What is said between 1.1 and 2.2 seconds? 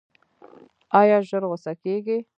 ژر غوسه کیږئ؟